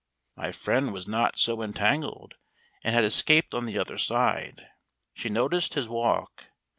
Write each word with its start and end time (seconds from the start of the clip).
My 0.35 0.51
friend 0.51 0.91
was 0.91 1.07
not 1.07 1.37
so 1.37 1.61
entangled 1.61 2.35
and 2.83 2.95
had 2.95 3.03
escaped 3.03 3.53
on 3.53 3.65
the 3.65 3.77
other 3.77 3.99
side. 3.99 4.67
She 5.13 5.29
noticed 5.29 5.75
his 5.75 5.87
walk. 5.87 6.45